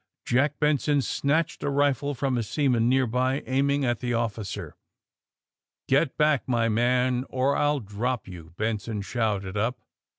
Jack 0.25 0.57
Benson 0.59 1.03
snatched 1.03 1.61
a 1.61 1.69
rifle 1.69 2.15
from 2.15 2.35
a 2.35 2.41
seaman 2.41 2.89
nearby, 2.89 3.43
aiming 3.45 3.85
at 3.85 3.99
the 3.99 4.15
officer. 4.15 4.75
^*Get 5.87 6.17
back, 6.17 6.47
my 6.47 6.67
man, 6.69 7.23
or 7.29 7.55
I'll 7.55 7.81
drop 7.81 8.27
you!" 8.27 8.55
Ben 8.57 8.79
son 8.79 9.03
shouted 9.03 9.55
up. 9.55 9.79